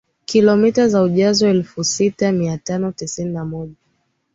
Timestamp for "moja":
3.45-3.75